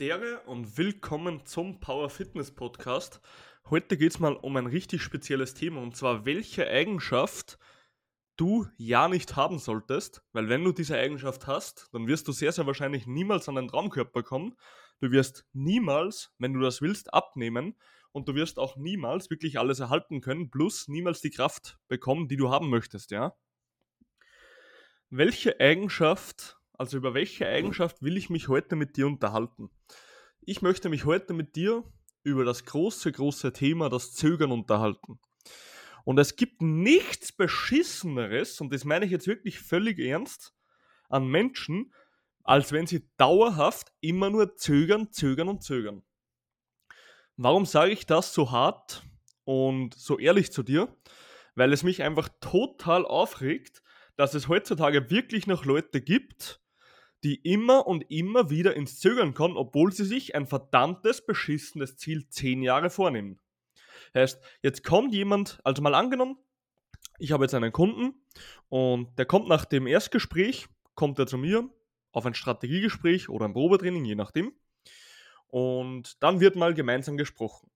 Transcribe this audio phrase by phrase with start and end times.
[0.00, 3.20] Dere und willkommen zum Power Fitness Podcast.
[3.68, 7.58] Heute geht es mal um ein richtig spezielles Thema und zwar welche Eigenschaft
[8.38, 12.50] du ja nicht haben solltest, weil wenn du diese Eigenschaft hast, dann wirst du sehr,
[12.50, 14.56] sehr wahrscheinlich niemals an deinen Traumkörper kommen.
[15.00, 17.76] Du wirst niemals, wenn du das willst, abnehmen
[18.10, 22.38] und du wirst auch niemals wirklich alles erhalten können, plus niemals die Kraft bekommen, die
[22.38, 23.36] du haben möchtest, ja?
[25.10, 29.68] Welche Eigenschaft also über welche Eigenschaft will ich mich heute mit dir unterhalten?
[30.40, 31.84] Ich möchte mich heute mit dir
[32.22, 35.20] über das große, große Thema, das Zögern unterhalten.
[36.04, 40.54] Und es gibt nichts Beschisseneres, und das meine ich jetzt wirklich völlig ernst,
[41.10, 41.92] an Menschen,
[42.44, 46.02] als wenn sie dauerhaft immer nur zögern, zögern und zögern.
[47.36, 49.02] Warum sage ich das so hart
[49.44, 50.96] und so ehrlich zu dir?
[51.54, 53.82] Weil es mich einfach total aufregt,
[54.16, 56.59] dass es heutzutage wirklich noch Leute gibt,
[57.24, 62.28] die immer und immer wieder ins Zögern kommen, obwohl sie sich ein verdammtes, beschissenes Ziel
[62.28, 63.38] zehn Jahre vornehmen.
[64.14, 66.38] Heißt, jetzt kommt jemand, also mal angenommen,
[67.18, 68.14] ich habe jetzt einen Kunden
[68.68, 71.68] und der kommt nach dem Erstgespräch, kommt er zu mir
[72.12, 74.52] auf ein Strategiegespräch oder ein Probetraining, je nachdem.
[75.46, 77.70] Und dann wird mal gemeinsam gesprochen.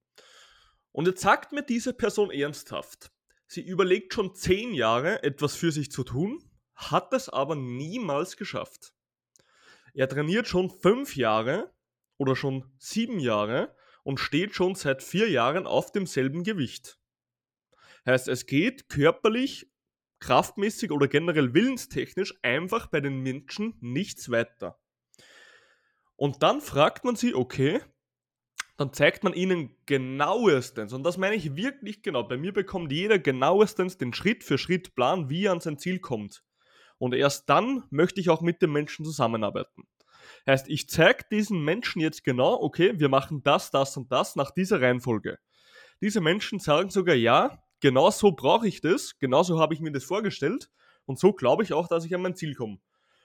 [0.93, 3.13] Und jetzt sagt mir diese Person ernsthaft,
[3.47, 6.43] sie überlegt schon zehn Jahre, etwas für sich zu tun,
[6.75, 8.95] hat es aber niemals geschafft.
[9.95, 11.73] Er trainiert schon fünf Jahre
[12.19, 16.99] oder schon sieben Jahre und steht schon seit vier Jahren auf demselben Gewicht.
[18.05, 19.71] Heißt, es geht körperlich,
[20.19, 24.81] kraftmäßig oder generell willenstechnisch einfach bei den Menschen nichts weiter.
[26.17, 27.81] Und dann fragt man sie, okay,
[28.77, 33.21] dann zeigt man ihnen genauestens, und das meine ich wirklich genau, bei mir bekommt jeder
[33.21, 36.45] genauestens den Schritt für Schritt Plan, wie er an sein Ziel kommt.
[37.05, 39.87] Und erst dann möchte ich auch mit dem Menschen zusammenarbeiten.
[40.47, 44.51] Heißt, ich zeige diesen Menschen jetzt genau, okay, wir machen das, das und das nach
[44.51, 45.39] dieser Reihenfolge.
[46.01, 49.93] Diese Menschen sagen sogar, ja, genau so brauche ich das, genau so habe ich mir
[49.93, 50.71] das vorgestellt
[51.05, 52.79] und so glaube ich auch, dass ich an mein Ziel komme.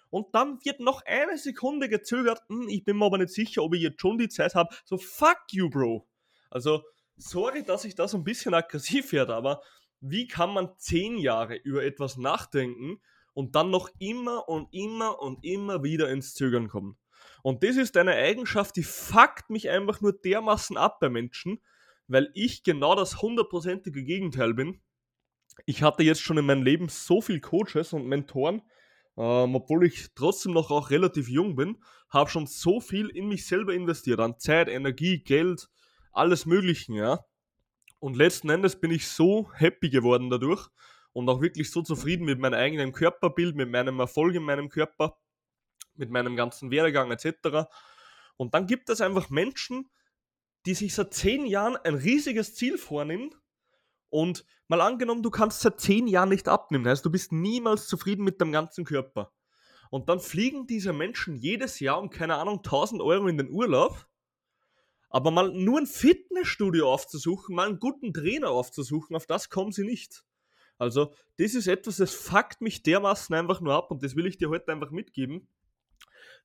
[0.10, 3.76] Und dann wird noch eine Sekunde gezögert, hm, ich bin mir aber nicht sicher, ob
[3.76, 4.76] ich jetzt schon die Zeit habe.
[4.84, 6.06] So, fuck you, Bro.
[6.50, 6.84] Also,
[7.16, 9.62] sorry, dass ich da so ein bisschen aggressiv werde, aber
[10.02, 13.00] wie kann man zehn Jahre über etwas nachdenken
[13.40, 16.98] und dann noch immer und immer und immer wieder ins Zögern kommen.
[17.42, 21.62] Und das ist eine Eigenschaft, die fuckt mich einfach nur dermaßen ab bei Menschen,
[22.10, 24.82] weil ich genau das hundertprozentige Gegenteil bin.
[25.66, 28.62] Ich hatte jetzt schon in meinem Leben so viel Coaches und Mentoren,
[29.16, 31.78] ähm, obwohl ich trotzdem noch auch relativ jung bin,
[32.10, 35.70] habe schon so viel in mich selber investiert, an Zeit, Energie, Geld,
[36.12, 37.24] alles Mögliche, ja.
[38.00, 40.68] Und letzten Endes bin ich so happy geworden dadurch,
[41.14, 45.18] und auch wirklich so zufrieden mit meinem eigenen Körperbild, mit meinem Erfolg in meinem Körper,
[45.96, 47.70] mit meinem ganzen Werdegang etc.
[48.38, 49.90] Und dann gibt es einfach Menschen,
[50.66, 53.34] die sich seit zehn Jahren ein riesiges Ziel vornehmen
[54.10, 58.24] und mal angenommen, du kannst seit zehn Jahren nicht abnehmen, heißt du bist niemals zufrieden
[58.24, 59.34] mit deinem ganzen Körper.
[59.90, 64.08] Und dann fliegen diese Menschen jedes Jahr um keine Ahnung 1000 Euro in den Urlaub,
[65.10, 69.84] aber mal nur ein Fitnessstudio aufzusuchen, mal einen guten Trainer aufzusuchen, auf das kommen sie
[69.84, 70.24] nicht.
[70.80, 74.38] Also, das ist etwas, das fuckt mich dermaßen einfach nur ab und das will ich
[74.38, 75.48] dir heute einfach mitgeben.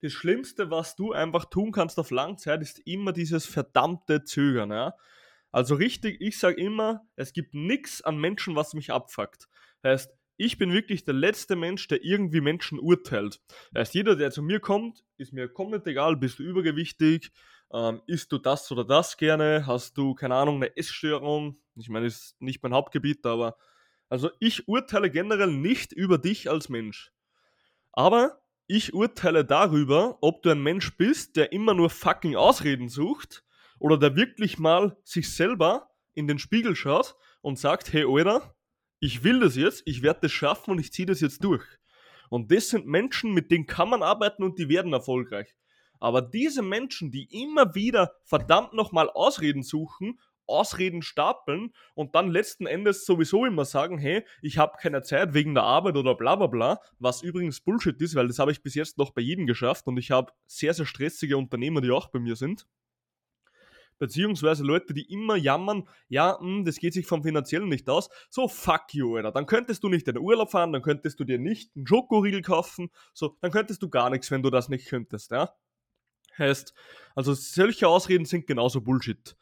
[0.03, 4.71] Das Schlimmste, was du einfach tun kannst auf Langzeit, ist immer dieses verdammte Zögern.
[4.71, 4.95] Ja?
[5.53, 9.49] Also richtig, ich sage immer, es gibt nichts an Menschen, was mich abfuckt.
[9.84, 13.41] Heißt, ich bin wirklich der letzte Mensch, der irgendwie Menschen urteilt.
[13.75, 17.31] Heißt, jeder, der zu mir kommt, ist mir komplett egal, bist du übergewichtig,
[17.72, 21.56] ähm, isst du das oder das gerne, hast du, keine Ahnung, eine Essstörung.
[21.77, 23.56] Ich meine, ist nicht mein Hauptgebiet, aber
[24.15, 27.11] also ich urteile generell nicht über dich als Mensch.
[27.91, 33.45] Aber ich urteile darüber, ob du ein Mensch bist, der immer nur fucking Ausreden sucht
[33.81, 38.55] oder der wirklich mal sich selber in den Spiegel schaut und sagt, hey Alter,
[39.01, 41.65] ich will das jetzt, ich werde das schaffen und ich ziehe das jetzt durch.
[42.31, 45.57] Und das sind Menschen, mit denen kann man arbeiten und die werden erfolgreich.
[45.99, 52.67] Aber diese Menschen, die immer wieder verdammt nochmal Ausreden suchen Ausreden stapeln und dann letzten
[52.67, 56.47] Endes sowieso immer sagen, hey, ich habe keine Zeit wegen der Arbeit oder bla bla
[56.47, 59.87] bla, was übrigens Bullshit ist, weil das habe ich bis jetzt noch bei jedem geschafft
[59.87, 62.67] und ich habe sehr, sehr stressige Unternehmer, die auch bei mir sind.
[63.99, 68.09] Beziehungsweise Leute, die immer jammern, ja, mh, hm, das geht sich vom Finanziellen nicht aus.
[68.29, 69.31] So, fuck you, Alter.
[69.31, 72.43] Dann könntest du nicht in den Urlaub fahren, dann könntest du dir nicht einen Schokoriegel
[72.43, 75.55] kaufen, so, dann könntest du gar nichts, wenn du das nicht könntest, ja.
[76.37, 76.75] Heißt,
[77.15, 79.37] also solche Ausreden sind genauso Bullshit.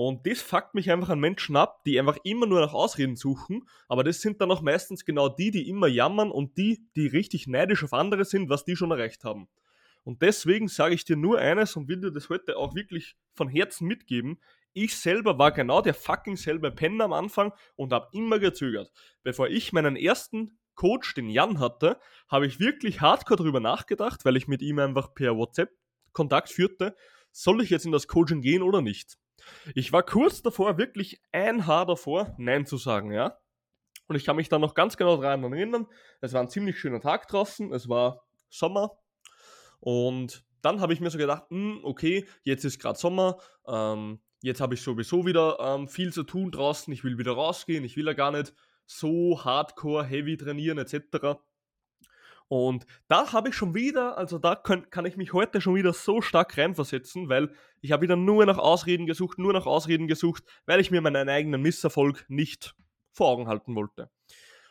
[0.00, 3.68] Und das fuckt mich einfach an Menschen ab, die einfach immer nur nach Ausreden suchen.
[3.88, 7.48] Aber das sind dann auch meistens genau die, die immer jammern und die, die richtig
[7.48, 9.48] neidisch auf andere sind, was die schon erreicht haben.
[10.04, 13.48] Und deswegen sage ich dir nur eines und will dir das heute auch wirklich von
[13.48, 14.38] Herzen mitgeben.
[14.72, 18.92] Ich selber war genau der fucking selbe Penner am Anfang und habe immer gezögert.
[19.24, 21.98] Bevor ich meinen ersten Coach, den Jan hatte,
[22.28, 25.72] habe ich wirklich hardcore darüber nachgedacht, weil ich mit ihm einfach per WhatsApp
[26.12, 26.94] Kontakt führte,
[27.32, 29.18] soll ich jetzt in das Coaching gehen oder nicht?
[29.74, 33.38] Ich war kurz davor, wirklich ein Haar davor, Nein zu sagen, ja.
[34.06, 35.86] Und ich kann mich da noch ganz genau daran erinnern.
[36.20, 38.98] Es war ein ziemlich schöner Tag draußen, es war Sommer.
[39.80, 44.60] Und dann habe ich mir so gedacht, hm, okay, jetzt ist gerade Sommer, ähm, jetzt
[44.60, 48.06] habe ich sowieso wieder ähm, viel zu tun draußen, ich will wieder rausgehen, ich will
[48.06, 48.54] ja gar nicht
[48.86, 51.38] so hardcore, heavy trainieren etc.
[52.48, 55.92] Und da habe ich schon wieder, also da kann, kann ich mich heute schon wieder
[55.92, 57.52] so stark reinversetzen, weil
[57.82, 61.28] ich habe wieder nur nach Ausreden gesucht, nur nach Ausreden gesucht, weil ich mir meinen
[61.28, 62.74] eigenen Misserfolg nicht
[63.12, 64.10] vor Augen halten wollte.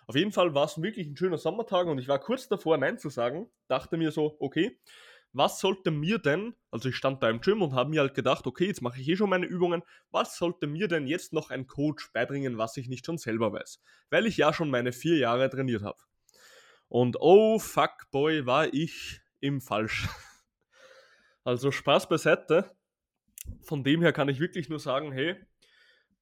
[0.07, 2.97] Auf jeden Fall war es wirklich ein schöner Sommertag und ich war kurz davor, Nein
[2.97, 3.47] zu sagen.
[3.68, 4.80] Dachte mir so, okay,
[5.33, 8.47] was sollte mir denn, also ich stand da im Gym und habe mir halt gedacht,
[8.47, 11.68] okay, jetzt mache ich eh schon meine Übungen, was sollte mir denn jetzt noch ein
[11.68, 13.81] Coach beibringen, was ich nicht schon selber weiß?
[14.09, 15.97] Weil ich ja schon meine vier Jahre trainiert habe.
[16.89, 20.07] Und oh fuck boy, war ich im Falsch.
[21.44, 22.75] Also Spaß beiseite.
[23.62, 25.38] Von dem her kann ich wirklich nur sagen, hey,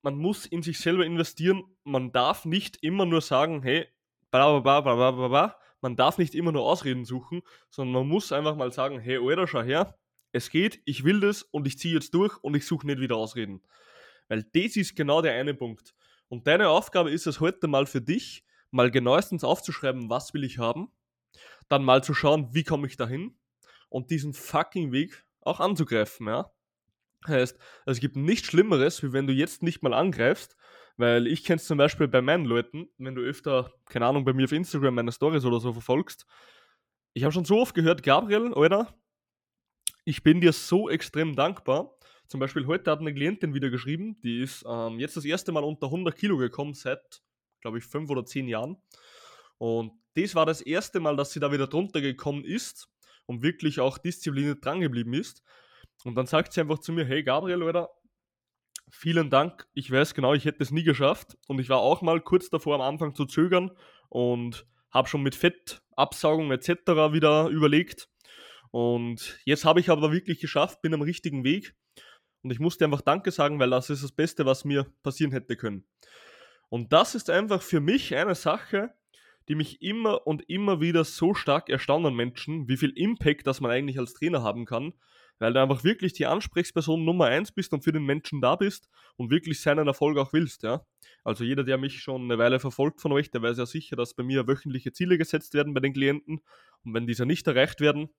[0.04, 1.64] man muss in sich selber investieren.
[1.84, 3.88] Man darf nicht immer nur sagen, hey,
[4.30, 5.60] bla bla bla bla bla bla.
[5.82, 7.42] Man darf nicht immer nur Ausreden suchen,
[7.72, 9.98] sondern man muss einfach mal sagen, hey, Alter, schau her,
[10.32, 13.16] es geht, ich will das und ich ziehe jetzt durch und ich suche nicht wieder
[13.16, 13.64] Ausreden.
[14.28, 15.96] Weil das ist genau der eine Punkt.
[16.28, 18.45] Und deine Aufgabe ist es heute mal für dich,
[18.76, 20.92] mal genauestens aufzuschreiben, was will ich haben,
[21.70, 23.38] dann mal zu schauen, wie komme ich dahin
[23.90, 26.52] und diesen fucking Weg auch anzugreifen, ja.
[27.26, 27.58] Heißt,
[27.88, 30.58] es gibt nichts Schlimmeres, wie wenn du jetzt nicht mal angreifst,
[30.98, 34.34] weil ich kenne es zum Beispiel bei meinen Leuten, wenn du öfter, keine Ahnung, bei
[34.34, 36.26] mir auf Instagram meine Stories oder so verfolgst.
[37.14, 38.94] Ich habe schon so oft gehört, Gabriel, Alter,
[40.04, 41.98] ich bin dir so extrem dankbar.
[42.28, 45.64] Zum Beispiel heute hat eine Klientin wieder geschrieben, die ist ähm, jetzt das erste Mal
[45.64, 47.24] unter 100 Kilo gekommen seit
[47.66, 48.78] glaube ich, fünf oder zehn Jahren.
[49.58, 52.88] Und das war das erste Mal, dass sie da wieder drunter gekommen ist
[53.26, 55.42] und wirklich auch diszipliniert dran geblieben ist.
[56.04, 57.90] Und dann sagt sie einfach zu mir, hey Gabriel, oder
[58.92, 61.40] vielen Dank, ich weiß genau, ich hätte es nie geschafft.
[61.48, 63.72] Und ich war auch mal kurz davor am Anfang zu zögern
[64.10, 66.70] und habe schon mit Fettabsaugung etc.
[67.12, 68.10] wieder überlegt.
[68.70, 71.76] Und jetzt habe ich aber wirklich geschafft, bin am richtigen Weg.
[72.44, 75.56] Und ich musste einfach Danke sagen, weil das ist das Beste, was mir passieren hätte
[75.56, 75.88] können.
[76.70, 78.94] Und das ist einfach für mich eine Sache,
[79.48, 83.62] die mich immer und immer wieder so stark erstaunt an Menschen, wie viel Impact das
[83.62, 84.94] man eigentlich als Trainer haben kann,
[85.38, 88.90] weil du einfach wirklich die Ansprechperson Nummer eins bist und für den Menschen da bist
[89.18, 90.86] und wirklich seinen Erfolg auch willst, ja.
[91.24, 94.14] Also jeder, der mich schon eine Weile verfolgt von euch, der weiß ja sicher, dass
[94.14, 96.42] bei mir wöchentliche Ziele gesetzt werden bei den Klienten
[96.84, 98.10] und wenn diese nicht erreicht werden,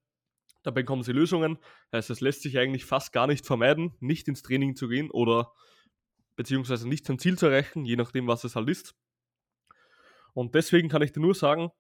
[0.62, 1.58] dann bekommen sie Lösungen.
[1.92, 5.52] Heißt, es lässt sich eigentlich fast gar nicht vermeiden, nicht ins Training zu gehen oder
[6.36, 8.94] beziehungsweise nicht sein Ziel zu erreichen, je nachdem, was es halt ist.
[10.34, 11.70] Und deswegen kann ich dir nur sagen,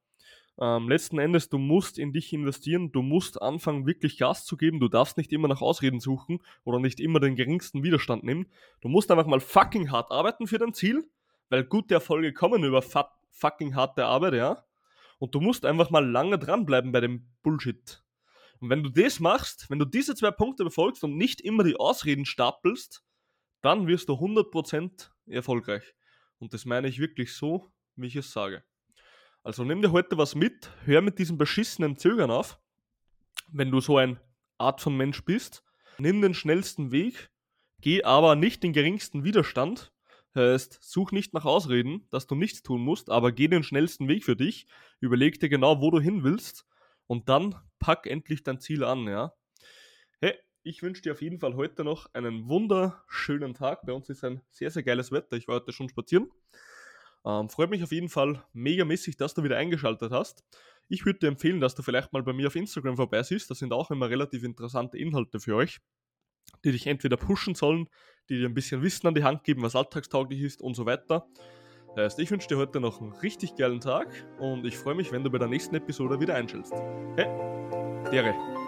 [0.58, 4.80] ähm, letzten Endes, du musst in dich investieren, du musst anfangen, wirklich Gas zu geben,
[4.80, 8.46] du darfst nicht immer nach Ausreden suchen oder nicht immer den geringsten Widerstand nehmen.
[8.80, 11.06] Du musst einfach mal fucking hart arbeiten für dein Ziel,
[11.50, 12.82] weil gute Erfolge kommen über
[13.30, 14.64] fucking harte Arbeit, ja.
[15.18, 18.02] Und du musst einfach mal lange dranbleiben bei dem Bullshit.
[18.60, 21.76] Und wenn du das machst, wenn du diese zwei Punkte befolgst und nicht immer die
[21.76, 23.04] Ausreden stapelst,
[23.66, 25.94] dann wirst du 100% erfolgreich.
[26.38, 28.62] Und das meine ich wirklich so, wie ich es sage.
[29.42, 32.60] Also nimm dir heute was mit, hör mit diesem beschissenen Zögern auf,
[33.52, 34.20] wenn du so ein
[34.56, 35.64] Art von Mensch bist.
[35.98, 37.30] Nimm den schnellsten Weg,
[37.80, 39.92] geh aber nicht den geringsten Widerstand.
[40.36, 44.24] Heißt, such nicht nach Ausreden, dass du nichts tun musst, aber geh den schnellsten Weg
[44.24, 44.66] für dich,
[45.00, 46.66] überleg dir genau, wo du hin willst
[47.08, 49.32] und dann pack endlich dein Ziel an, ja.
[50.20, 53.86] Hey, ich wünsche dir auf jeden Fall heute noch einen wunderschönen Tag.
[53.86, 55.36] Bei uns ist ein sehr, sehr geiles Wetter.
[55.36, 56.28] Ich war heute schon spazieren.
[57.24, 60.44] Ähm, freut mich auf jeden Fall megamäßig, dass du wieder eingeschaltet hast.
[60.88, 63.48] Ich würde dir empfehlen, dass du vielleicht mal bei mir auf Instagram vorbeisiehst.
[63.48, 65.78] Das sind auch immer relativ interessante Inhalte für euch,
[66.64, 67.88] die dich entweder pushen sollen,
[68.28, 71.28] die dir ein bisschen Wissen an die Hand geben, was alltagstauglich ist und so weiter.
[71.94, 74.08] Das heißt, ich wünsche dir heute noch einen richtig geilen Tag
[74.40, 76.74] und ich freue mich, wenn du bei der nächsten Episode wieder einschaltest.
[77.16, 77.26] Hey,
[78.10, 78.65] Dere.